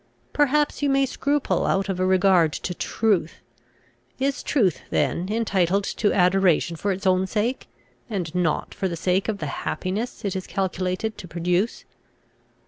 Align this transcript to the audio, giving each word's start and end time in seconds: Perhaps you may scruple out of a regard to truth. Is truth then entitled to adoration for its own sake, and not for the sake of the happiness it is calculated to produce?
Perhaps 0.33 0.81
you 0.81 0.89
may 0.89 1.05
scruple 1.05 1.67
out 1.67 1.87
of 1.87 1.99
a 1.99 2.05
regard 2.07 2.53
to 2.53 2.73
truth. 2.73 3.35
Is 4.17 4.41
truth 4.41 4.81
then 4.89 5.29
entitled 5.31 5.83
to 5.83 6.11
adoration 6.11 6.75
for 6.75 6.91
its 6.91 7.05
own 7.05 7.27
sake, 7.27 7.67
and 8.09 8.33
not 8.33 8.73
for 8.73 8.87
the 8.87 8.97
sake 8.97 9.29
of 9.29 9.37
the 9.37 9.45
happiness 9.61 10.25
it 10.25 10.35
is 10.35 10.47
calculated 10.47 11.19
to 11.19 11.27
produce? 11.27 11.85